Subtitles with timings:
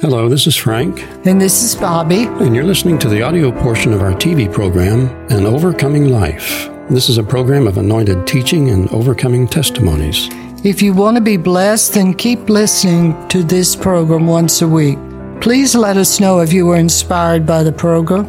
[0.00, 2.26] Hello, this is Frank, And this is Bobbie.
[2.26, 6.68] and you're listening to the audio portion of our TV program, An Overcoming Life.
[6.88, 10.28] This is a program of anointed teaching and overcoming testimonies.
[10.64, 14.98] If you want to be blessed, then keep listening to this program once a week.
[15.40, 18.26] Please let us know if you were inspired by the program.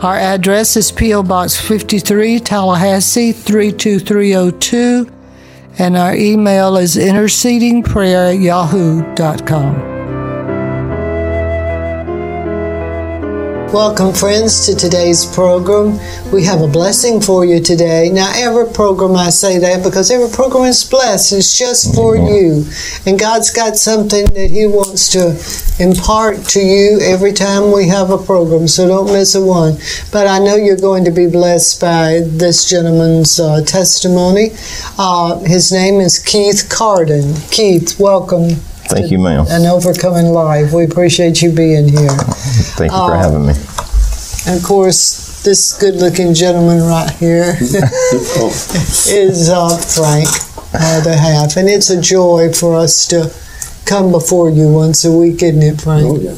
[0.00, 1.22] Our address is P.O.
[1.24, 5.10] Box 53, Tallahassee 32302,
[5.78, 9.97] and our email is intercedingprayer at yahoo.com.
[13.72, 16.00] Welcome, friends, to today's program.
[16.32, 18.08] We have a blessing for you today.
[18.08, 21.34] Now, every program I say that because every program is blessed.
[21.34, 22.64] It's just for you.
[23.04, 25.36] And God's got something that He wants to
[25.84, 29.76] impart to you every time we have a program, so don't miss a one.
[30.10, 34.52] But I know you're going to be blessed by this gentleman's uh, testimony.
[34.98, 37.52] Uh, his name is Keith Cardin.
[37.52, 38.48] Keith, welcome.
[38.88, 39.46] Thank you, ma'am.
[39.48, 40.72] And Overcoming Life.
[40.72, 42.08] We appreciate you being here.
[42.08, 43.54] Thank you for Uh, having me.
[44.46, 50.28] And of course, this good looking gentleman right here is uh, Frank,
[51.04, 51.56] the half.
[51.56, 53.32] And it's a joy for us to
[53.84, 56.06] come before you once a week, isn't it, Frank?
[56.06, 56.36] Oh yeah.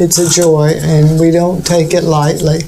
[0.00, 2.60] It's a joy, and we don't take it lightly.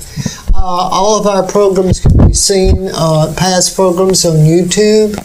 [0.63, 5.17] Uh, all of our programs can be seen, uh, past programs on YouTube.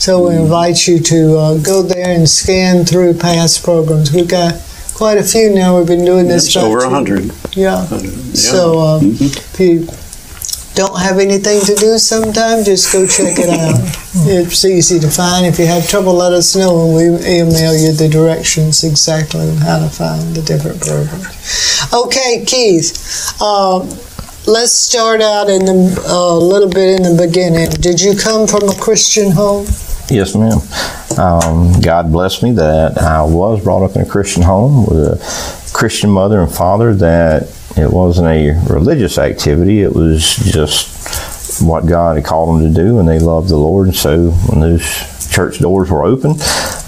[0.00, 4.12] So we invite you to uh, go there and scan through past programs.
[4.12, 4.60] We've got
[4.94, 5.78] quite a few now.
[5.78, 7.26] We've been doing this It's over a hundred.
[7.54, 7.86] Yeah.
[7.88, 8.10] Yeah.
[8.34, 9.86] So uh, if you
[10.74, 13.78] don't have anything to do sometime, just go check it out.
[14.26, 15.46] it's easy to find.
[15.46, 19.56] If you have trouble, let us know and we email you the directions exactly on
[19.58, 21.86] how to find the different programs.
[21.94, 23.36] Okay, Keith.
[23.40, 23.86] Uh,
[24.46, 27.70] let's start out in the, a little bit in the beginning.
[27.70, 29.66] Did you come from a Christian home?
[30.08, 30.58] Yes, ma'am.
[31.18, 35.70] Um, God blessed me that I was brought up in a Christian home with a
[35.72, 36.94] Christian mother and father.
[36.94, 37.42] That
[37.76, 42.98] it wasn't a religious activity; it was just what God had called them to do,
[42.98, 43.88] and they loved the Lord.
[43.88, 46.34] And so, when those church doors were open,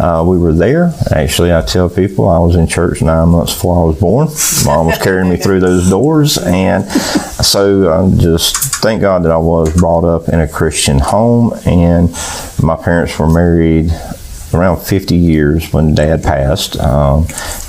[0.03, 0.93] uh, we were there.
[1.13, 4.29] Actually, I tell people I was in church nine months before I was born.
[4.67, 9.37] Mom was carrying me through those doors, and so I just thank God that I
[9.37, 12.11] was brought up in a Christian home, and
[12.61, 13.93] my parents were married
[14.55, 16.79] around 50 years when dad passed.
[16.79, 17.27] Um,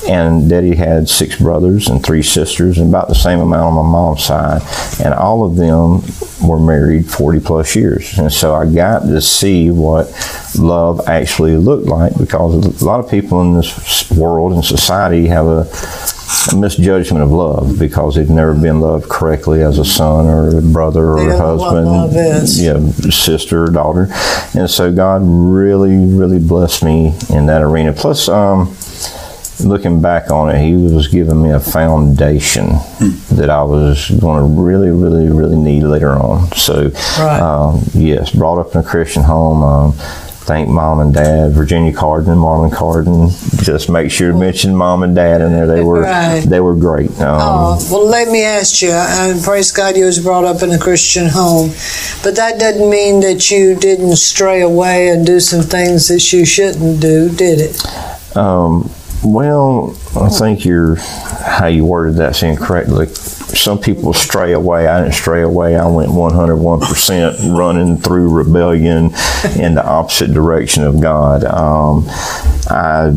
[0.08, 3.92] and daddy had six brothers and three sisters, and about the same amount on my
[3.92, 4.62] mom's side.
[5.04, 6.02] And all of them
[6.48, 8.18] were married 40 plus years.
[8.18, 10.12] And so I got to see what
[10.58, 15.46] love actually looked like because a lot of people in this world and society have
[15.46, 15.68] a
[16.52, 20.62] a misjudgment of love because they've never been loved correctly as a son or a
[20.62, 21.74] brother or a don't know what
[22.14, 24.08] husband, yeah, sister or daughter,
[24.56, 27.92] and so God really, really blessed me in that arena.
[27.94, 28.74] Plus, um,
[29.64, 32.70] looking back on it, He was giving me a foundation
[33.32, 36.52] that I was going to really, really, really need later on.
[36.54, 37.40] So, Right.
[37.40, 39.62] um, yes, brought up in a Christian home.
[39.64, 39.94] Um,
[40.46, 43.30] Thank mom and dad, Virginia Cardin and Marlon Cardin.
[43.64, 45.68] Just make sure to mention mom and dad in there.
[45.68, 46.44] They were Right.
[46.46, 47.10] they were great.
[47.22, 50.72] Um, Oh, well, let me ask you, and praise God you was brought up in
[50.72, 51.70] a Christian home,
[52.24, 56.46] but that doesn't mean that you didn't stray away and do some things that you
[56.46, 58.36] shouldn't do, did it?
[58.36, 58.92] Um,
[59.24, 63.08] well, I think you're how you worded that incorrectly.
[63.54, 64.88] Some people stray away.
[64.88, 65.76] I didn't stray away.
[65.76, 69.12] I went 101% running through rebellion
[69.56, 71.44] in the opposite direction of God.
[71.44, 72.06] Um,
[72.70, 73.14] I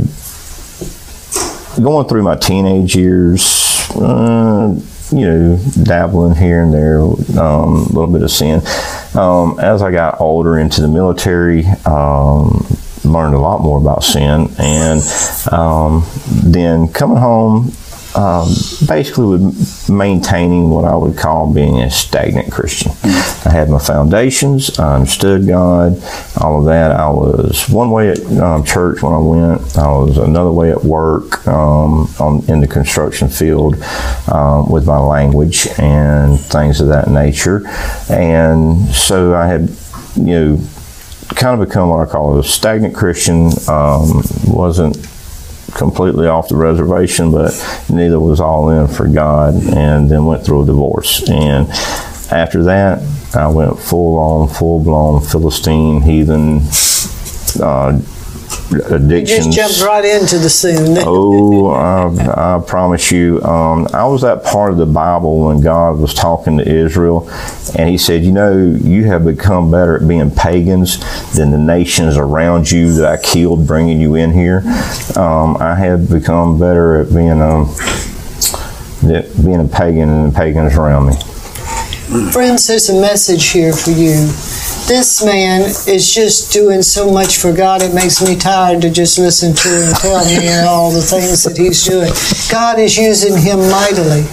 [1.83, 3.91] going through my teenage years.
[3.95, 4.79] Uh,
[5.13, 8.61] you know, dabbling here and there, um, a little bit of sin.
[9.15, 12.67] Um, as I got older into the military, um,
[13.05, 15.01] learned a lot more about sin, and
[15.53, 17.73] um, then coming home,
[18.17, 18.49] um,
[18.87, 22.93] basically with maintaining what I would call being a stagnant Christian.
[23.05, 26.03] I had my foundations, I understood God,
[26.41, 26.93] all of that.
[26.93, 30.83] I was one way at um, church when I went, I was another way at
[30.83, 33.77] work um, on, in the construction field
[34.33, 37.67] um, with my language and things of that nature.
[38.09, 39.71] And so I had,
[40.17, 40.61] you know,
[41.35, 43.51] kind of become what I call a stagnant Christian.
[43.69, 44.97] Um, wasn't
[45.77, 47.53] completely off the reservation, but
[47.89, 51.29] neither was all in for God, and then went through a divorce.
[51.29, 51.69] And
[52.33, 53.03] after that,
[53.35, 56.63] I went full on, full blown Philistine, heathen,
[57.61, 58.01] uh,
[58.73, 59.47] addictions.
[59.47, 60.99] You just jumped right into the sin.
[61.07, 63.43] oh, I, I, promise you.
[63.43, 67.29] Um, I was that part of the Bible when God was talking to Israel,
[67.77, 70.99] and He said, "You know, you have become better at being pagans
[71.35, 74.59] than the nations around you that I killed, bringing you in here.
[75.17, 77.75] Um, I have become better at being um,
[79.03, 81.17] being a pagan than the pagans around me."
[82.31, 84.31] Friends, there's a message here for you
[84.87, 89.19] this man is just doing so much for God, it makes me tired to just
[89.19, 92.13] listen to him tell me all the things that he's doing.
[92.51, 94.25] God is using him mightily,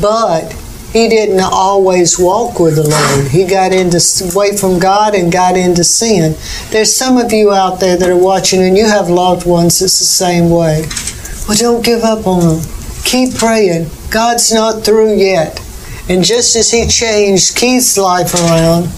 [0.00, 0.52] but
[0.92, 3.30] he didn't always walk with the Lord.
[3.30, 4.00] He got into
[4.32, 6.36] away from God and got into sin.
[6.70, 9.98] There's some of you out there that are watching, and you have loved ones that's
[9.98, 10.84] the same way.
[11.48, 12.64] Well, don't give up on them.
[13.04, 13.90] Keep praying.
[14.10, 15.60] God's not through yet.
[16.08, 18.88] And just as He changed Keith's life around,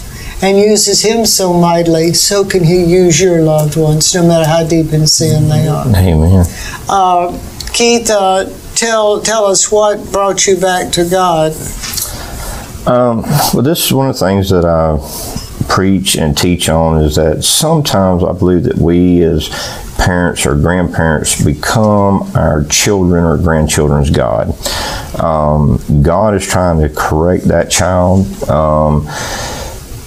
[0.41, 4.63] and uses him so mightily, so can he use your loved ones, no matter how
[4.63, 5.87] deep in sin they are.
[5.87, 6.45] Amen.
[6.87, 7.37] Uh,
[7.73, 8.45] Keith, uh,
[8.75, 11.53] tell tell us what brought you back to God.
[12.87, 13.21] Um,
[13.53, 14.97] well, this is one of the things that I
[15.67, 19.49] preach and teach on is that sometimes I believe that we as
[19.97, 24.55] parents or grandparents become our children or grandchildren's God.
[25.19, 28.25] Um, God is trying to correct that child.
[28.49, 29.05] Um,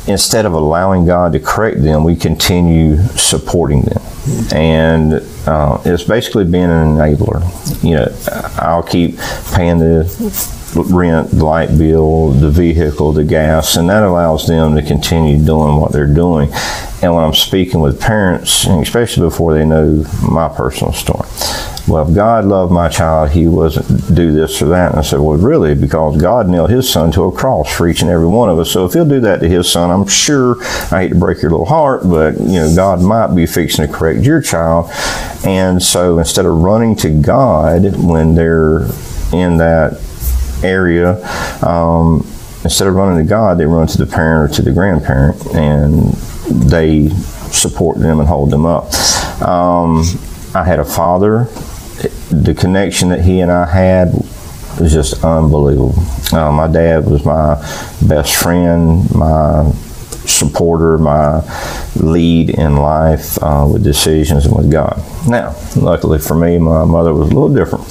[0.07, 4.03] instead of allowing God to correct them, we continue supporting them.
[4.53, 5.15] And
[5.47, 7.43] uh, it's basically being an enabler.
[7.83, 9.19] You know, I'll keep
[9.55, 10.05] paying the
[10.75, 15.77] rent, the light bill, the vehicle, the gas, and that allows them to continue doing
[15.77, 16.51] what they're doing.
[17.03, 21.29] And when I'm speaking with parents, especially before they know my personal story,
[21.91, 24.93] well, if God loved my child, he wasn't do this or that.
[24.93, 28.01] And I said, well, really, because God nailed his son to a cross for each
[28.01, 28.71] and every one of us.
[28.71, 31.51] So if he'll do that to his son, I'm sure, I hate to break your
[31.51, 34.89] little heart, but, you know, God might be fixing to correct your child.
[35.45, 38.83] And so instead of running to God when they're
[39.33, 40.01] in that
[40.63, 41.27] area,
[41.67, 42.21] um,
[42.63, 46.13] instead of running to God, they run to the parent or to the grandparent, and
[46.71, 47.09] they
[47.51, 48.95] support them and hold them up.
[49.43, 50.05] Um,
[50.55, 51.49] I had a father
[52.31, 54.13] the connection that he and I had
[54.81, 55.95] was just unbelievable.
[56.33, 57.57] Uh, my dad was my
[58.07, 59.71] best friend, my
[60.27, 61.43] supporter, my
[61.97, 65.03] lead in life uh, with decisions and with God.
[65.29, 67.85] Now, luckily for me, my mother was a little different.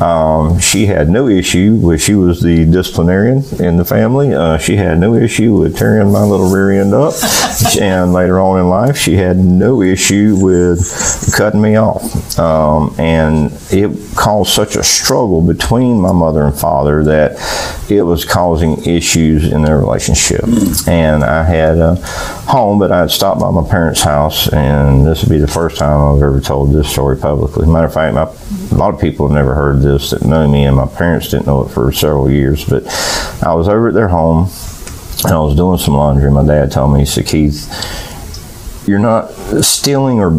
[0.00, 4.34] Um, she had no issue with, she was the disciplinarian in the family.
[4.34, 7.14] Uh, she had no issue with tearing my little rear end up.
[7.80, 12.38] and later on in life, she had no issue with cutting me off.
[12.38, 17.32] Um, and it caused such a struggle between my mother and father that
[17.90, 20.44] it was causing issues in their relationship.
[20.86, 21.96] And I had a
[22.46, 25.78] home, but I had stopped by my parents' house, and this would be the first
[25.78, 27.66] time I've ever told this story publicly.
[27.66, 28.24] Matter of fact, my,
[28.72, 31.46] a lot of people have never heard this that know me, and my parents didn't
[31.46, 32.64] know it for several years.
[32.64, 32.86] But
[33.42, 34.50] I was over at their home,
[35.24, 36.30] and I was doing some laundry.
[36.30, 37.68] My dad told me, he said, Keith,
[38.88, 39.28] you're not
[39.62, 40.30] stealing or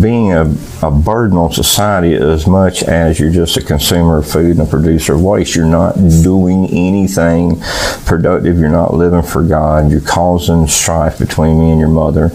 [0.00, 0.42] being a,
[0.82, 4.70] a burden on society as much as you're just a consumer of food and a
[4.70, 5.54] producer of waste.
[5.54, 7.60] You're not doing anything
[8.04, 8.58] productive.
[8.58, 9.90] You're not living for God.
[9.90, 12.30] You're causing strife between me and your mother.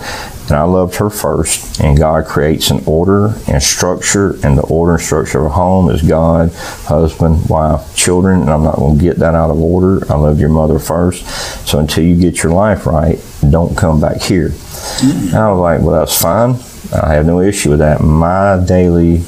[0.47, 1.81] And I loved her first.
[1.81, 5.89] And God creates an order and structure, and the order and structure of a home
[5.89, 8.41] is God, husband, wife, children.
[8.41, 10.09] And I'm not going to get that out of order.
[10.11, 11.25] I love your mother first.
[11.67, 14.49] So until you get your life right, don't come back here.
[14.49, 15.27] Mm-hmm.
[15.27, 16.55] And I was like, well, that's fine.
[16.93, 18.01] I have no issue with that.
[18.01, 19.23] My daily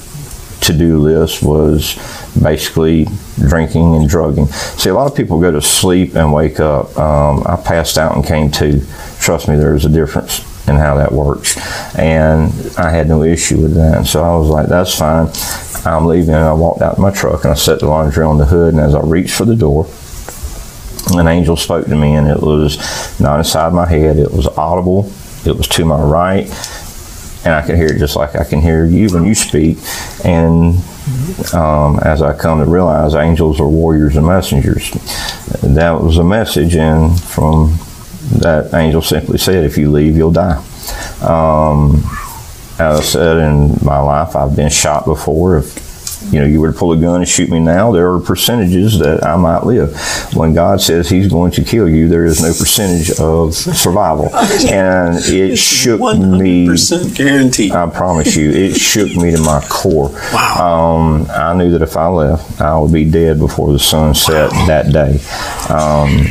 [0.61, 1.95] to do list was
[2.41, 4.47] basically drinking and drugging.
[4.47, 6.97] See, a lot of people go to sleep and wake up.
[6.97, 8.85] Um, I passed out and came to.
[9.19, 11.57] Trust me, there's a difference in how that works.
[11.97, 14.05] And I had no issue with that.
[14.05, 15.29] So I was like, that's fine.
[15.85, 16.35] I'm leaving.
[16.35, 18.73] And I walked out my truck and I set the laundry on the hood.
[18.73, 19.87] And as I reached for the door,
[21.11, 25.11] an angel spoke to me, and it was not inside my head, it was audible
[25.45, 26.45] it was to my right,
[27.45, 29.77] and I could hear it just like I can hear you when you speak.
[30.25, 30.75] And
[31.53, 34.91] um, as I come to realize, angels are warriors and messengers.
[35.63, 37.77] That was a message, and from
[38.39, 40.61] that angel simply said, "If you leave, you'll die."
[41.21, 42.03] Um,
[42.79, 45.57] as I said in my life, I've been shot before.
[45.57, 45.89] If
[46.31, 48.99] you know, you were to pull a gun and shoot me now, there are percentages
[48.99, 49.97] that I might live.
[50.35, 54.33] When God says He's going to kill you, there is no percentage of survival,
[54.69, 56.67] and it shook me.
[56.67, 57.71] Percent guaranteed.
[57.71, 60.09] I promise you, it shook me to my core.
[60.33, 60.97] Wow.
[60.99, 64.51] Um, I knew that if I left, I would be dead before the sun set
[64.51, 64.67] wow.
[64.67, 65.19] that day.
[65.73, 66.27] Um,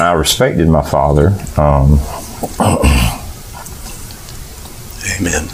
[0.00, 1.28] I respected my father.
[1.56, 2.00] Um,
[5.18, 5.48] Amen.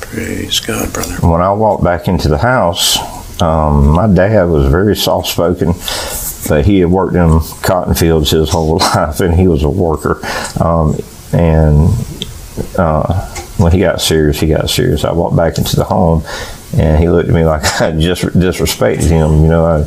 [0.00, 1.14] Praise God, brother.
[1.26, 2.98] When I walked back into the house,
[3.42, 5.72] um, my dad was very soft spoken,
[6.48, 10.20] but he had worked in cotton fields his whole life, and he was a worker.
[10.60, 10.96] Um,
[11.32, 11.90] and
[12.78, 15.04] uh, when he got serious, he got serious.
[15.04, 16.22] I walked back into the home,
[16.74, 19.42] and he looked at me like I just disrespected him.
[19.42, 19.84] You know, I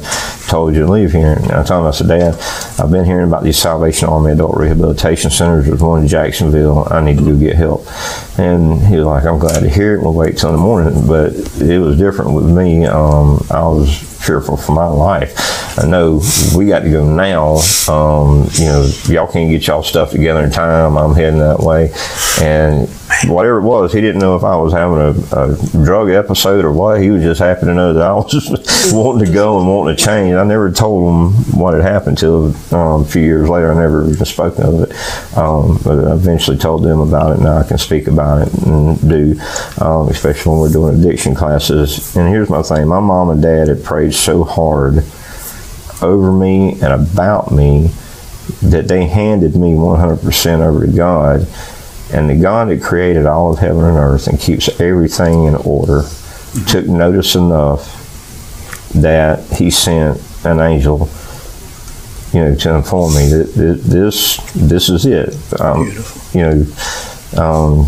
[0.47, 1.33] told you to leave here.
[1.33, 2.35] And I told him, I said, Dad,
[2.79, 5.65] I've been hearing about these Salvation Army Adult Rehabilitation Centers.
[5.65, 6.87] There's one in Jacksonville.
[6.91, 7.87] I need to go get help.
[8.37, 10.01] And he was like, I'm glad to hear it.
[10.01, 11.07] We'll wait till the morning.
[11.07, 12.85] But it was different with me.
[12.85, 15.79] Um, I was fearful for my life.
[15.79, 16.21] I know
[16.55, 17.55] we got to go now.
[17.91, 20.97] Um, you know, y'all can't get y'all stuff together in time.
[20.97, 21.91] I'm heading that way.
[22.41, 22.87] And
[23.25, 26.71] whatever it was, he didn't know if I was having a, a drug episode or
[26.73, 27.01] what.
[27.01, 30.03] He was just happy to know that I was wanting to go and wanting to
[30.03, 30.33] change.
[30.33, 33.71] I never told him what had happened till um, a few years later.
[33.71, 35.37] I never even spoken of it.
[35.37, 37.41] Um, but I eventually told them about it.
[37.41, 39.39] Now I can speak about it and do,
[39.81, 42.15] um, especially when we're doing addiction classes.
[42.15, 45.03] And here's my thing my mom and dad had prayed so hard
[46.01, 47.91] over me and about me
[48.61, 51.47] that they handed me 100% over to God.
[52.11, 56.03] And the God that created all of heaven and earth and keeps everything in order
[56.53, 56.65] mm-hmm.
[56.65, 57.99] took notice enough
[58.95, 61.09] that he sent an angel,
[62.31, 65.35] you know, to inform me that this this is it.
[65.59, 65.91] Um,
[66.33, 67.87] you know, um,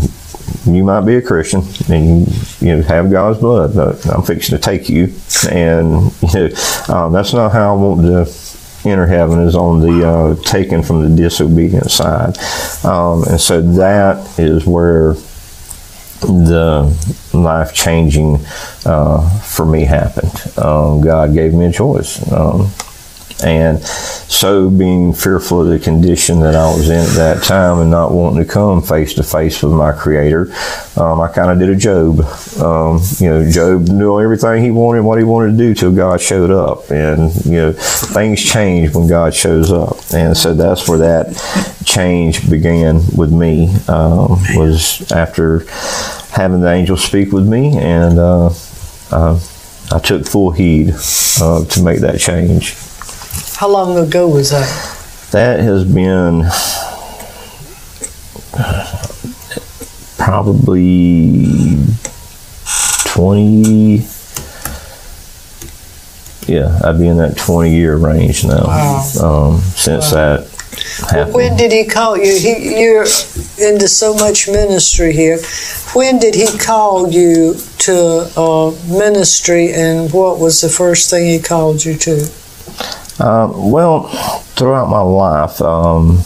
[0.66, 4.56] you might be a Christian and you, you know, have God's blood, but I'm fixing
[4.56, 5.12] to take you.
[5.50, 6.48] And you know,
[6.88, 11.02] um, that's not how I want to enter heaven is on the uh, taken from
[11.02, 12.36] the disobedient side.
[12.84, 15.14] Um, and so that is where
[16.20, 16.94] the
[17.32, 18.38] life changing
[18.84, 20.32] uh, for me happened.
[20.58, 22.20] Um, God gave me a choice.
[22.32, 22.70] Um,
[23.44, 27.90] and so, being fearful of the condition that I was in at that time and
[27.90, 30.54] not wanting to come face to face with my Creator,
[30.96, 32.20] um, I kind of did a Job.
[32.62, 36.18] Um, you know, Job knew everything he wanted, what he wanted to do till God
[36.20, 36.90] showed up.
[36.90, 39.98] And, you know, things change when God shows up.
[40.14, 45.66] And so that's where that change began with me, um, was after
[46.30, 47.76] having the angel speak with me.
[47.76, 48.50] And uh,
[49.10, 49.38] uh,
[49.92, 50.94] I took full heed
[51.40, 52.76] uh, to make that change.
[53.56, 54.68] How long ago was that?
[55.32, 56.44] That has been
[60.18, 61.78] probably
[63.06, 63.98] 20
[66.46, 69.02] yeah i'd be in that 20 year range now wow.
[69.22, 70.36] um, since wow.
[70.36, 70.48] that
[71.10, 71.34] happened.
[71.34, 73.02] when did he call you he, you're
[73.58, 75.38] into so much ministry here
[75.94, 81.38] when did he call you to uh, ministry and what was the first thing he
[81.38, 82.28] called you to
[83.20, 84.08] um, well,
[84.56, 86.18] throughout my life, um,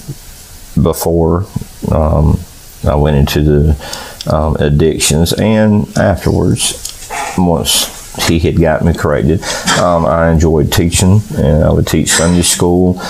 [0.82, 1.47] before
[1.92, 2.38] um,
[2.85, 9.42] I went into the um, addictions and afterwards, once he had got me corrected,
[9.78, 13.00] um, I enjoyed teaching and I would teach Sunday school.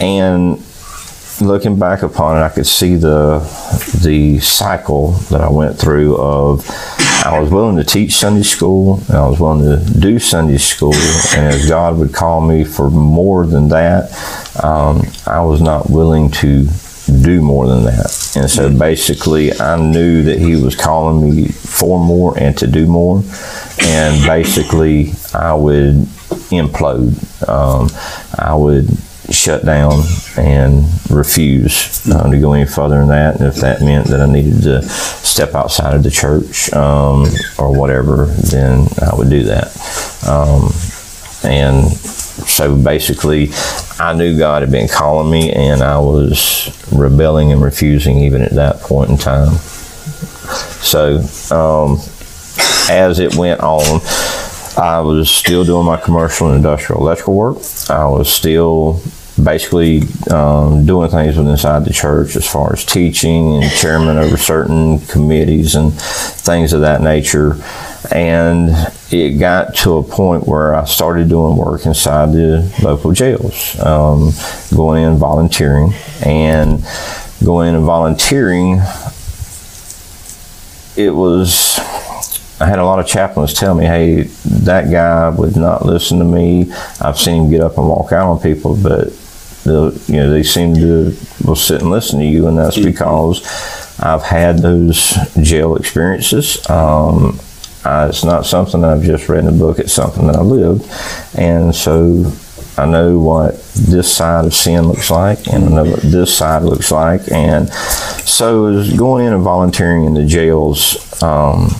[0.00, 0.62] And
[1.40, 3.38] looking back upon it, I could see the
[4.02, 6.66] the cycle that I went through of
[7.26, 10.94] I was willing to teach Sunday school, and I was willing to do Sunday school,
[10.94, 14.12] and as God would call me for more than that,
[14.62, 16.68] um, I was not willing to
[17.22, 18.32] do more than that.
[18.36, 22.86] And so basically, I knew that He was calling me for more and to do
[22.86, 23.24] more,
[23.82, 25.94] and basically, I would
[26.54, 27.12] implode.
[27.48, 27.88] Um,
[28.38, 28.86] I would
[29.36, 30.02] shut down
[30.36, 33.36] and refuse uh, to go any further than that.
[33.36, 37.26] And if that meant that I needed to step outside of the church um,
[37.58, 39.68] or whatever, then I would do that.
[40.26, 40.72] Um,
[41.44, 43.50] and so basically,
[43.98, 48.52] I knew God had been calling me, and I was rebelling and refusing even at
[48.52, 49.54] that point in time.
[50.82, 51.16] So,
[51.54, 51.98] um,
[52.90, 54.00] as it went on,
[54.78, 57.56] I was still doing my commercial and industrial electrical work.
[57.88, 59.00] I was still
[59.42, 64.98] basically um, doing things inside the church as far as teaching and chairman over certain
[65.00, 67.56] committees and things of that nature.
[68.12, 68.70] And
[69.10, 74.30] it got to a point where I started doing work inside the local jails, um,
[74.74, 75.92] going in volunteering
[76.24, 76.84] and
[77.44, 78.80] going in and volunteering.
[80.96, 81.78] It was
[82.58, 84.22] I had a lot of chaplains tell me, hey,
[84.62, 86.72] that guy would not listen to me.
[87.02, 89.12] I've seen him get up and walk out on people, but
[89.66, 93.42] you know they seem to will sit and listen to you, and that's because
[94.00, 96.68] I've had those jail experiences.
[96.68, 97.38] Um,
[97.84, 99.78] I, it's not something I've just read in a book.
[99.78, 100.90] It's something that I lived,
[101.38, 102.32] and so
[102.78, 106.62] I know what this side of sin looks like, and I know what this side
[106.62, 111.22] looks like, and so as going in and volunteering in the jails.
[111.22, 111.70] Um,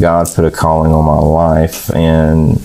[0.00, 2.58] God put a calling on my life and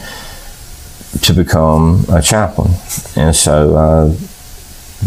[1.22, 2.74] to become a chaplain.
[3.16, 4.29] And so I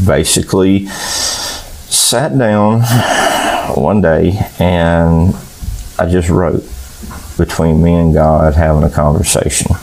[0.06, 2.82] basically sat down
[3.76, 5.34] one day and
[5.98, 6.64] I just wrote
[7.38, 9.74] between me and God having a conversation.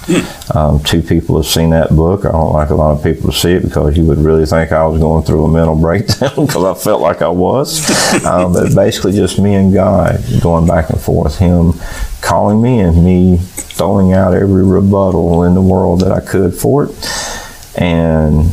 [0.53, 2.25] Um, two people have seen that book.
[2.25, 4.71] I don't like a lot of people to see it because you would really think
[4.71, 7.79] I was going through a mental breakdown because I felt like I was.
[8.29, 11.73] Um, but basically, just me and God going back and forth, Him
[12.21, 16.85] calling me and me throwing out every rebuttal in the world that I could for
[16.85, 17.77] it.
[17.77, 18.51] And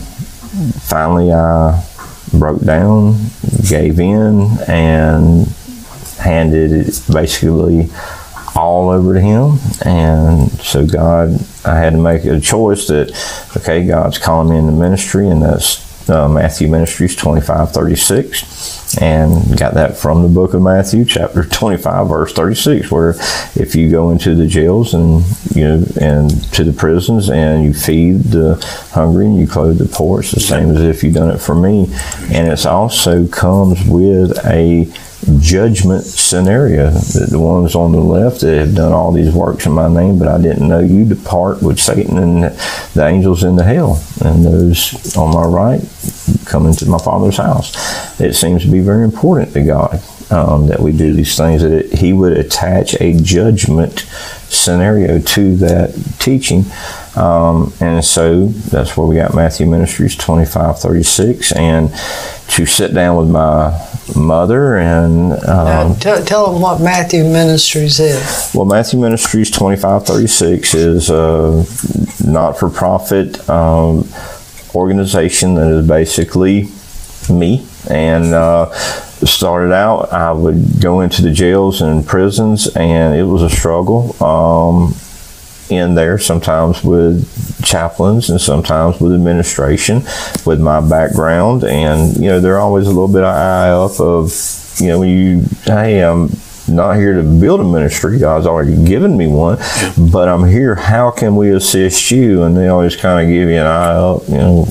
[0.83, 1.85] finally, I
[2.33, 3.17] broke down,
[3.69, 5.47] gave in, and
[6.19, 7.89] handed it basically
[8.55, 9.59] all over to Him.
[9.85, 13.13] And so, God, I had to make a choice that,
[13.57, 19.75] okay, God's calling me into ministry, and that's uh, Matthew Ministries 25 36, and got
[19.75, 23.11] that from the book of Matthew, chapter 25, verse 36, where
[23.55, 27.75] if you go into the jails and you know and to the prisons and you
[27.75, 28.55] feed the
[28.93, 31.55] hungry and you clothe the poor, it's the same as if you've done it for
[31.55, 31.87] me,
[32.33, 34.85] and it also comes with a
[35.41, 36.91] judgment scenario.
[36.91, 40.19] That the ones on the left that have done all these works in my name,
[40.19, 42.45] but I didn't know you depart with Satan and
[42.95, 44.03] the angels into hell.
[44.25, 45.81] And those on my right
[46.45, 48.21] come into my Father's house.
[48.21, 51.73] It seems to be very important to God um, that we do these things, that
[51.73, 54.01] it, He would attach a judgment
[54.49, 56.65] scenario to that teaching.
[57.17, 61.53] Um, and so that's where we got Matthew Ministries 25 36.
[61.53, 63.71] And to sit down with my
[64.15, 68.51] mother and um, tell, tell them what Matthew Ministries is.
[68.55, 71.65] Well, Matthew Ministries 2536 is a
[72.25, 74.09] not for profit um,
[74.75, 76.69] organization that is basically
[77.31, 77.67] me.
[77.89, 83.43] And uh, started out, I would go into the jails and prisons, and it was
[83.43, 84.23] a struggle.
[84.23, 84.95] Um,
[85.71, 90.03] in there, sometimes with chaplains and sometimes with administration,
[90.45, 91.65] with my background.
[91.65, 94.33] And, you know, they're always a little bit eye up of,
[94.79, 96.29] you know, when you, hey, I'm
[96.69, 98.19] not here to build a ministry.
[98.19, 99.59] God's already given me one,
[100.11, 100.75] but I'm here.
[100.75, 102.43] How can we assist you?
[102.43, 104.67] And they always kind of give you an eye up, you know.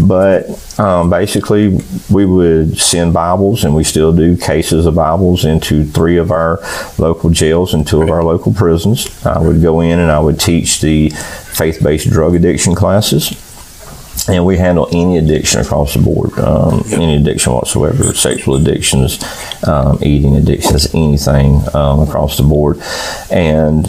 [0.00, 1.78] But um, basically,
[2.10, 6.60] we would send Bibles, and we still do cases of Bibles into three of our
[6.98, 9.24] local jails and two of our local prisons.
[9.24, 13.51] I would go in and I would teach the faith based drug addiction classes
[14.28, 19.22] and we handle any addiction across the board, um, any addiction whatsoever, sexual addictions,
[19.66, 22.78] um, eating addictions, anything um, across the board.
[23.30, 23.86] And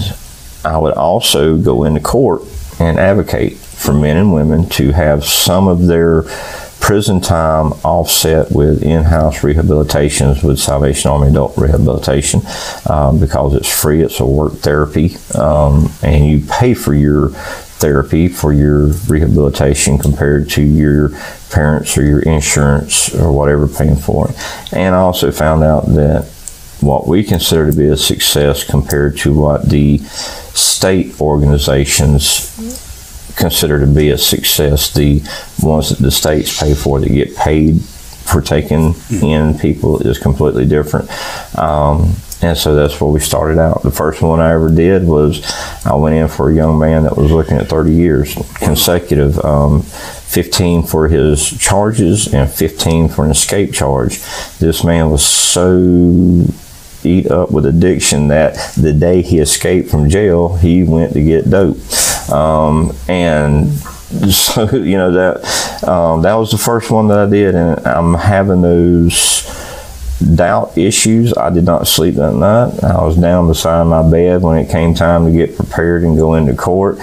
[0.66, 2.42] I would also go into court
[2.80, 6.24] and advocate for men and women to have some of their
[6.80, 12.42] prison time offset with in-house rehabilitations with Salvation Army Adult Rehabilitation
[12.90, 14.02] um, because it's free.
[14.02, 17.30] It's a work therapy, um, and you pay for your
[17.84, 21.10] therapy for your rehabilitation compared to your
[21.52, 24.36] parents or your insurance or whatever paying for it.
[24.74, 26.24] And I also found out that
[26.80, 32.56] what we consider to be a success compared to what the state organizations
[33.36, 35.22] consider to be a success, the
[35.62, 40.66] ones that the states pay for that get paid for taking in people is completely
[40.66, 41.10] different.
[41.60, 43.84] Um, and so that's where we started out.
[43.84, 45.44] The first one I ever did was
[45.86, 49.44] I went in for a young man that was looking at 30 years consecutive.
[49.44, 49.84] Um,
[50.34, 54.20] 15 for his charges and 15 for an escape charge.
[54.58, 55.78] This man was so
[57.04, 61.52] eat up with addiction that the day he escaped from jail, he went to get
[61.52, 61.78] dope.
[62.32, 63.70] Um, and
[64.32, 67.54] so, you know, that, um, that was the first one that I did.
[67.54, 69.44] And I'm having those
[70.24, 71.34] doubt issues.
[71.36, 72.84] I did not sleep that night.
[72.84, 76.36] I was down beside my bed when it came time to get prepared and go
[76.36, 77.00] into court.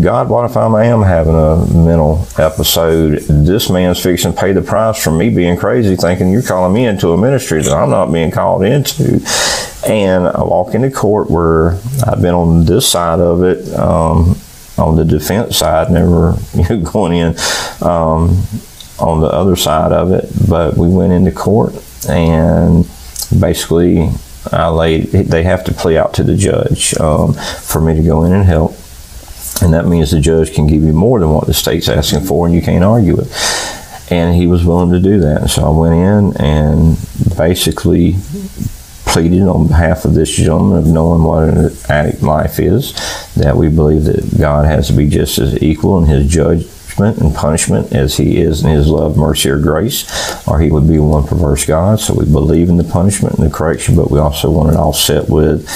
[0.00, 3.18] God, what if I am having a mental episode?
[3.28, 6.86] This man's fixing to pay the price for me being crazy, thinking you're calling me
[6.86, 9.20] into a ministry that I'm not being called into.
[9.86, 11.72] And I walk into court where
[12.06, 14.38] I've been on this side of it, um,
[14.78, 17.36] on the defense side, never you know, going in
[17.82, 18.42] um,
[18.98, 20.26] on the other side of it.
[20.48, 21.74] But we went into court
[22.08, 22.88] and
[23.38, 24.08] basically
[24.50, 25.04] I laid.
[25.12, 28.44] They have to plea out to the judge um, for me to go in and
[28.44, 28.72] help,
[29.62, 32.46] and that means the judge can give you more than what the state's asking for,
[32.46, 33.28] and you can't argue it.
[34.10, 36.98] And he was willing to do that, so I went in and
[37.36, 38.16] basically
[39.06, 42.92] pleaded on behalf of this gentleman of knowing what an addict life is,
[43.34, 46.66] that we believe that God has to be just as equal in his judge
[47.00, 50.06] and punishment as he is in his love, mercy, or grace,
[50.46, 52.00] or he would be one perverse God.
[52.00, 55.28] So we believe in the punishment and the correction, but we also want it offset
[55.28, 55.66] with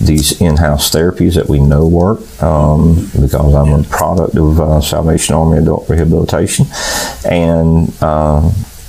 [0.00, 5.34] these in-house therapies that we know work um, because I'm a product of uh, Salvation
[5.34, 6.66] Army Adult Rehabilitation.
[7.24, 8.40] And uh,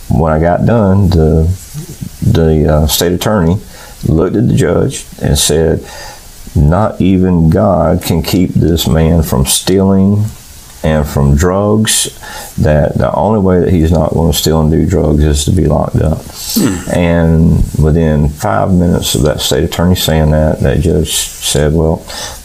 [0.10, 1.43] when I got done, the
[2.26, 3.58] the uh, state attorney
[4.08, 5.86] looked at the judge and said,
[6.56, 10.26] "Not even God can keep this man from stealing."
[10.86, 12.15] And from drugs,
[12.58, 15.52] that the only way that he's not going to steal and do drugs is to
[15.52, 16.21] be locked up.
[16.24, 16.89] Hmm.
[16.91, 21.98] And within five minutes of that state attorney saying that, that judge said, Well,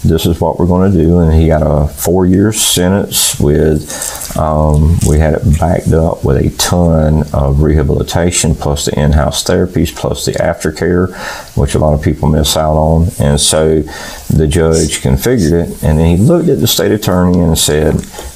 [0.05, 1.19] this is what we're going to do.
[1.19, 6.37] And he got a four year sentence with, um, we had it backed up with
[6.39, 11.15] a ton of rehabilitation plus the in house therapies plus the aftercare,
[11.57, 13.09] which a lot of people miss out on.
[13.21, 13.83] And so
[14.31, 15.83] the judge configured it.
[15.83, 17.95] And then he looked at the state attorney and said,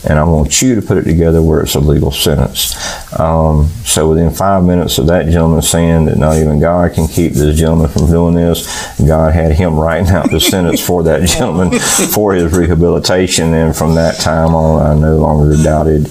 [0.08, 2.74] And I want you to put it together where it's a legal sentence.
[3.18, 7.32] Um, so within five minutes of that gentleman saying that not even God can keep
[7.32, 11.78] this gentleman from doing this, God had him writing out the sentence for that gentleman
[11.78, 13.54] for his rehabilitation.
[13.54, 16.08] And from that time on, I no longer doubted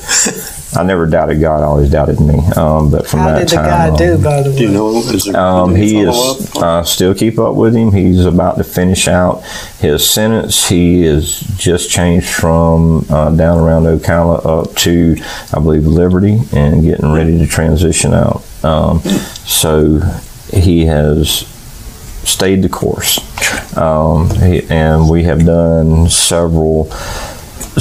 [0.75, 1.61] I never doubted God.
[1.61, 2.39] I always doubted me.
[2.55, 4.57] Um, but from How that did the time, guy on, do, by the way?
[4.57, 4.97] Do you know?
[4.97, 7.91] Is there, um, he is uh, still keep up with him.
[7.91, 9.43] He's about to finish out
[9.79, 10.67] his sentence.
[10.67, 15.15] He is just changed from uh, down around Ocala up to,
[15.53, 18.43] I believe, Liberty, and getting ready to transition out.
[18.63, 19.99] Um, so
[20.51, 21.47] he has
[22.23, 23.19] stayed the course,
[23.77, 26.89] um, he, and we have done several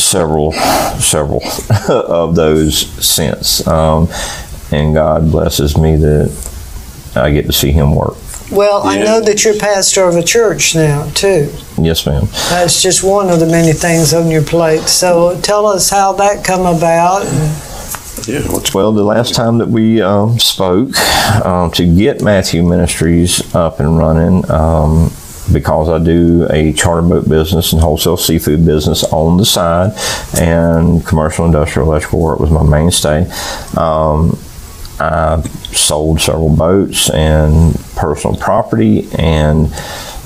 [0.00, 0.52] several,
[1.00, 1.42] several
[1.88, 3.66] of those since.
[3.66, 4.08] Um,
[4.70, 8.16] and God blesses me that I get to see Him work.
[8.50, 11.50] Well, I know that you're pastor of a church now, too.
[11.80, 12.26] Yes, ma'am.
[12.50, 14.82] That's just one of the many things on your plate.
[14.82, 17.24] So tell us how that come about.
[18.28, 18.42] Yeah,
[18.74, 20.96] Well, the last time that we um, spoke
[21.44, 25.10] um, to get Matthew Ministries up and running, um,
[25.50, 29.92] because I do a charter boat business and wholesale seafood business on the side,
[30.38, 33.28] and commercial industrial electrical work was my mainstay.
[33.76, 34.38] Um,
[35.00, 39.72] I sold several boats and personal property and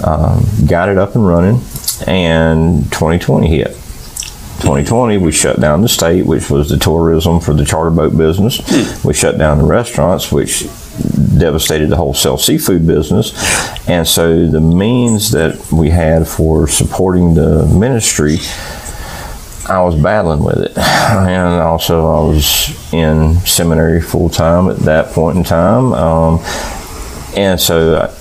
[0.04, 1.60] um, got it up and running.
[2.06, 3.68] And 2020 hit.
[4.60, 8.58] 2020, we shut down the state, which was the tourism for the charter boat business.
[9.04, 10.66] We shut down the restaurants, which
[11.38, 13.32] devastated the wholesale seafood business.
[13.88, 18.38] And so the means that we had for supporting the ministry,
[19.68, 20.78] I was battling with it.
[20.78, 25.92] And also, I was in seminary full time at that point in time.
[25.92, 26.40] Um,
[27.36, 28.15] and so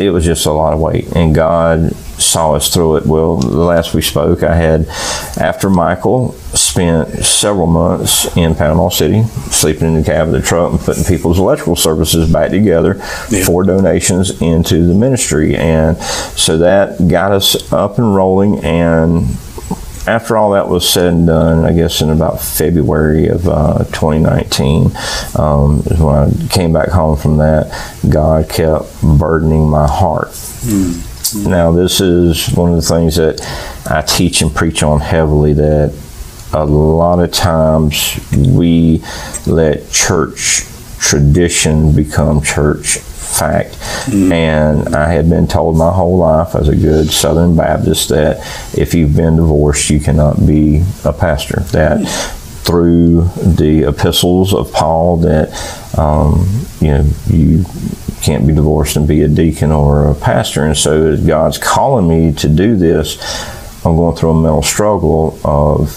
[0.00, 1.14] it was just a lot of weight.
[1.14, 3.06] And God saw us through it.
[3.06, 4.86] Well, the last we spoke, I had,
[5.38, 10.72] after Michael, spent several months in Panama City, sleeping in the cab of the truck
[10.72, 13.44] and putting people's electrical services back together Yeah.
[13.44, 15.56] for donations into the ministry.
[15.56, 18.58] And so that got us up and rolling.
[18.64, 19.26] And
[20.10, 24.90] after all that was said and done, I guess in about February of uh, 2019,
[25.36, 27.70] um, is when I came back home from that,
[28.08, 30.30] God kept burdening my heart.
[31.48, 33.40] Now, this is one of the things that
[33.88, 35.94] I teach and preach on heavily that
[36.52, 39.04] a lot of times we
[39.46, 40.64] let church
[41.00, 43.76] tradition become church fact.
[44.12, 48.38] And I had been told my whole life as a good Southern Baptist that
[48.76, 51.60] if you've been divorced, you cannot be a pastor.
[51.72, 52.06] That
[52.62, 55.48] through the epistles of Paul, that
[55.98, 56.46] um,
[56.80, 57.64] you know you
[58.22, 60.64] can't be divorced and be a deacon or a pastor.
[60.64, 63.18] And so, as God's calling me to do this,
[63.84, 65.88] I'm going through a mental struggle of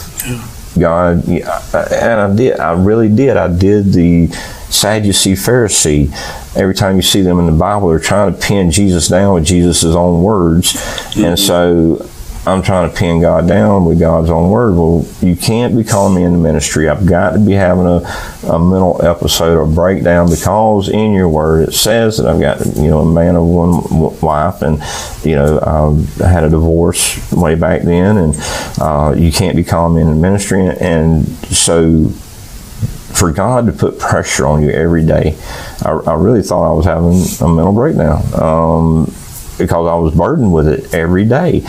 [0.80, 2.60] God, and I did.
[2.60, 3.38] I really did.
[3.38, 4.30] I did the
[4.73, 6.12] Sadducee Pharisee.
[6.55, 9.45] Every time you see them in the Bible, they're trying to pin Jesus down with
[9.45, 10.75] Jesus' own words,
[11.15, 12.07] and so
[12.45, 14.75] I'm trying to pin God down with God's own word.
[14.75, 16.89] Well, you can't be calling me into ministry.
[16.89, 18.01] I've got to be having a,
[18.49, 22.89] a mental episode or breakdown because in your word it says that I've got you
[22.89, 24.83] know a man of one wife, and
[25.23, 28.36] you know um, I had a divorce way back then, and
[28.81, 32.12] uh, you can't be calling me into ministry, and so
[33.13, 35.38] for God to put pressure on you every day,
[35.84, 37.13] I, I really thought I was having
[37.45, 39.06] a mental breakdown um,
[39.58, 41.63] because I was burdened with it every day.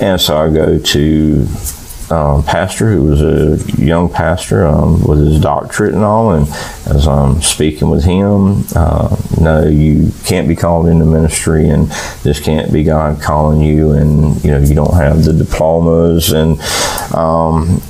[0.00, 1.46] And so I go to
[2.10, 6.46] um, pastor who was a young pastor um, with his doctorate and all, and
[6.86, 11.88] as I'm speaking with him, uh, no, you can't be called into ministry, and
[12.22, 16.60] this can't be God calling you, and you know you don't have the diplomas, and
[17.12, 17.80] um,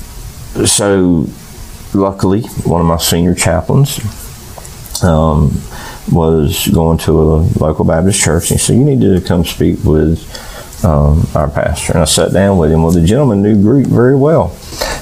[0.66, 1.26] so
[1.96, 3.98] luckily, one of my senior chaplains
[5.02, 5.60] um,
[6.12, 9.82] was going to a local Baptist church, and he said, "You need to come speak
[9.84, 10.22] with
[10.84, 12.82] um, our pastor." And I sat down with him.
[12.82, 14.56] Well, the gentleman knew Greek very well,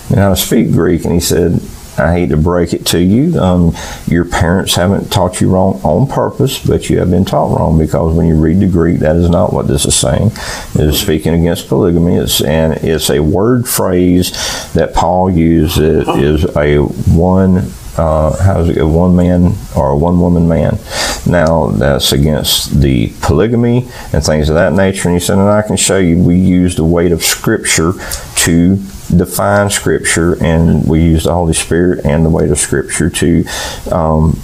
[0.09, 1.61] and how to speak Greek, and he said.
[1.99, 3.39] I hate to break it to you.
[3.39, 3.75] Um,
[4.07, 8.15] your parents haven't taught you wrong on purpose, but you have been taught wrong because
[8.15, 10.29] when you read the Greek, that is not what this is saying.
[10.75, 14.33] It is speaking against polygamy, it's, and it's a word phrase
[14.73, 15.79] that Paul used.
[15.79, 18.89] It is a one uh, how does it go?
[18.89, 20.79] One man or a one woman man.
[21.27, 25.09] Now that's against the polygamy and things of that nature.
[25.09, 26.19] And he said, and I can show you.
[26.19, 28.77] We use the weight of Scripture to
[29.15, 33.45] define Scripture, and we use the Holy Spirit and the weight of Scripture to.
[33.91, 34.41] Um,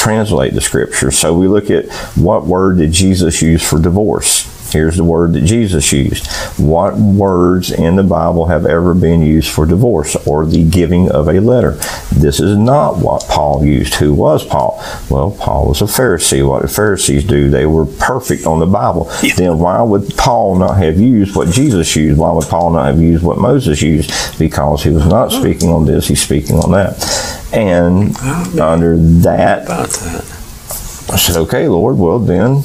[0.00, 1.10] translate the scripture.
[1.10, 4.49] So we look at what word did Jesus use for divorce?
[4.70, 6.26] Here's the word that Jesus used.
[6.58, 11.28] What words in the Bible have ever been used for divorce or the giving of
[11.28, 11.72] a letter?
[12.12, 13.94] This is not what Paul used.
[13.94, 14.82] Who was Paul?
[15.10, 16.46] Well, Paul was a Pharisee.
[16.46, 17.50] What did Pharisees do?
[17.50, 19.10] They were perfect on the Bible.
[19.22, 19.34] Yeah.
[19.34, 22.18] Then why would Paul not have used what Jesus used?
[22.18, 24.38] Why would Paul not have used what Moses used?
[24.38, 25.40] Because he was not oh.
[25.40, 26.94] speaking on this, he's speaking on that.
[27.52, 30.30] And oh, under that, that,
[31.12, 32.62] I said, okay, Lord, well then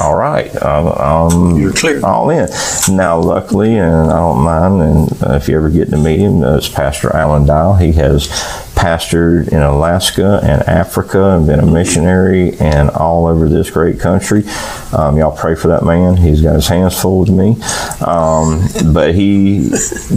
[0.00, 2.04] all right, um, you're clear.
[2.04, 2.48] All in.
[2.88, 6.68] Now, luckily, and I don't mind, and if you ever get to meet him, it's
[6.68, 7.74] Pastor Alan Dial.
[7.76, 8.28] He has
[8.74, 14.44] pastored in Alaska and Africa and been a missionary and all over this great country.
[14.92, 16.16] Um, y'all pray for that man.
[16.16, 17.56] He's got his hands full with me.
[18.04, 19.70] Um, but he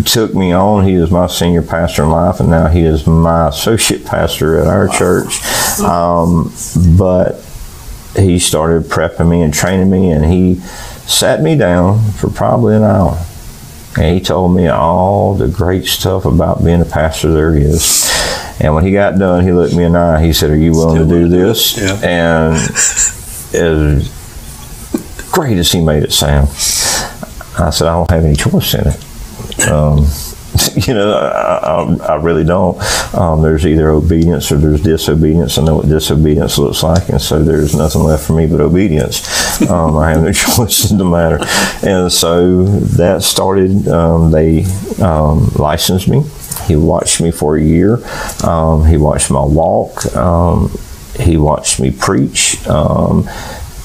[0.05, 0.85] took me on.
[0.85, 4.67] He is my senior pastor in life, and now he is my associate pastor at
[4.67, 5.41] our church.
[5.79, 6.51] Um,
[6.97, 7.46] but
[8.17, 10.55] he started prepping me and training me, and he
[11.05, 13.23] sat me down for probably an hour.
[13.97, 18.05] And he told me all the great stuff about being a pastor there is.
[18.59, 20.23] And when he got done, he looked me in the eye.
[20.23, 21.77] He said, Are you willing Still to do this?
[21.77, 21.99] Yeah.
[22.03, 22.55] And
[23.53, 26.49] as great as he made it sound,
[27.59, 29.67] I said, I don't have any choice in it.
[29.67, 30.05] Um,
[30.85, 32.77] you know, I, I, I really don't.
[33.15, 35.57] Um, there's either obedience or there's disobedience.
[35.57, 39.25] I know what disobedience looks like, and so there's nothing left for me but obedience.
[39.57, 41.39] Um, I have no choice in the matter.
[41.81, 44.65] And so that started, um, they
[45.01, 46.23] um, licensed me.
[46.67, 47.97] He watched me for a year.
[48.45, 50.15] Um, he watched my walk.
[50.15, 50.69] Um,
[51.19, 52.57] he watched me preach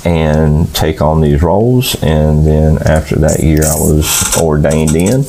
[0.05, 1.95] and take on these roles.
[2.03, 5.25] And then after that year, I was ordained in.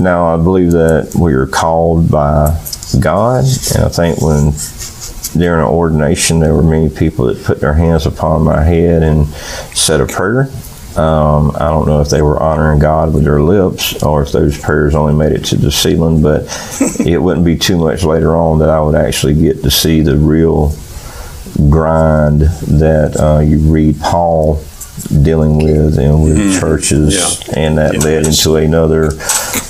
[0.00, 2.58] Now, I believe that we are called by
[2.98, 4.52] God, and I think when
[5.38, 9.26] during ordination, there were many people that put their hands upon my head and
[9.74, 10.50] said a prayer.
[10.96, 14.58] Um, I don't know if they were honoring God with their lips or if those
[14.58, 16.42] prayers only made it to the ceiling, but
[17.06, 20.16] it wouldn't be too much later on that I would actually get to see the
[20.16, 20.74] real
[21.68, 24.64] grind that uh, you read Paul
[25.22, 26.60] dealing with and with mm-hmm.
[26.60, 27.14] churches,
[27.48, 27.54] yeah.
[27.56, 28.00] and that yeah.
[28.00, 29.10] led into another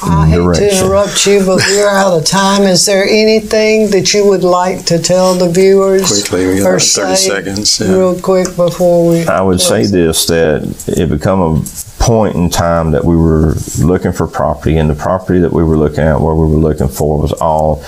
[0.03, 0.65] I direction.
[0.65, 2.63] hate to interrupt you, but we're out of time.
[2.63, 6.09] Is there anything that you would like to tell the viewers?
[6.09, 7.81] Quickly, we got 30 seconds.
[7.81, 7.93] Yeah.
[7.93, 9.27] Real quick before we.
[9.27, 11.63] I would say this that it become a
[11.99, 15.77] point in time that we were looking for property, and the property that we were
[15.77, 17.85] looking at, where we were looking for, was all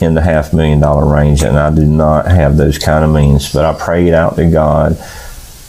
[0.00, 3.52] in the half million dollar range, and I do not have those kind of means.
[3.52, 4.98] But I prayed out to God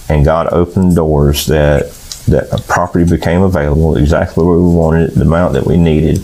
[0.07, 1.91] and God opened doors that
[2.27, 6.17] that a property became available exactly where we wanted it, the amount that we needed.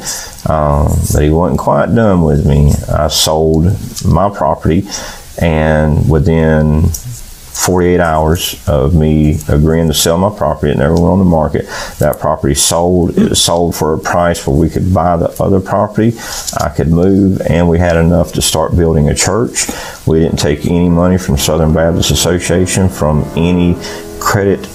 [0.49, 2.71] Um, but He wasn't quite done with me.
[2.89, 3.65] I sold
[4.05, 4.87] my property,
[5.39, 6.89] and within
[7.51, 10.71] 48 hours of me agreeing to sell my property.
[10.71, 11.67] It never went on the market.
[11.99, 13.15] That property sold.
[13.17, 16.17] It sold for a price where we could buy the other property.
[16.59, 19.67] I could move, and we had enough to start building a church.
[20.07, 23.75] We didn't take any money from Southern Baptist Association, from any
[24.19, 24.65] credit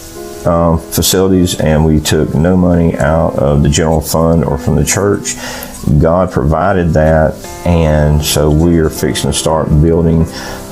[0.46, 4.85] um, facilities, and we took no money out of the general fund or from the
[4.85, 5.35] church.
[6.00, 7.35] God provided that,
[7.66, 10.26] and so we are fixing to start building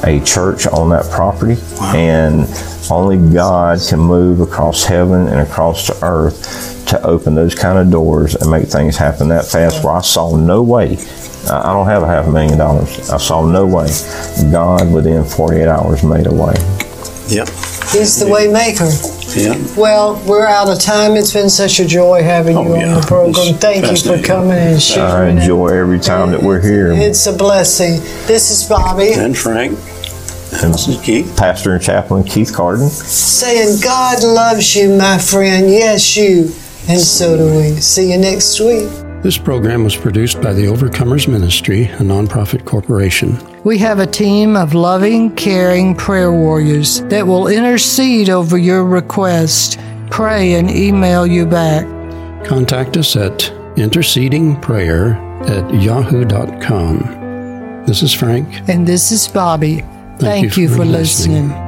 [0.04, 1.56] a church on that property.
[1.78, 1.94] Wow.
[1.94, 7.78] And only God can move across heaven and across the earth to open those kind
[7.78, 9.84] of doors and make things happen that fast.
[9.84, 10.98] Where I saw no way.
[11.50, 13.10] I don't have a half a million dollars.
[13.10, 13.88] I saw no way.
[14.50, 16.54] God within 48 hours made a way.
[17.28, 17.48] Yep.
[17.92, 18.88] He's the way maker.
[19.36, 19.56] Yeah.
[19.76, 21.16] Well, we're out of time.
[21.16, 22.94] It's been such a joy having oh, you oh, yeah.
[22.94, 23.54] on the program.
[23.54, 25.38] Thank you for coming and sharing.
[25.38, 26.92] I enjoy every time that we're here.
[26.92, 28.00] It's a blessing.
[28.26, 29.14] This is Bobbie.
[29.14, 29.78] And Frank.
[30.62, 31.36] And this is Keith.
[31.36, 32.88] Pastor and Chaplain Keith Cardin.
[32.88, 35.68] Saying, God loves you, my friend.
[35.68, 36.52] Yes, you.
[36.86, 37.80] And so do we.
[37.80, 38.88] See you next week.
[39.22, 43.53] This program was produced by the Overcomers Ministry, a nonprofit corporation.
[43.64, 49.80] We have a team of loving, caring prayer warriors that will intercede over your request,
[50.10, 51.86] pray, and email you back.
[52.44, 53.38] Contact us at
[53.76, 55.16] intercedingprayer
[55.48, 57.84] at yahoo.com.
[57.86, 58.68] This is Frank.
[58.68, 59.82] And this is Bobbie.
[60.18, 61.48] Thank, you you, for for listening.
[61.48, 61.63] listening.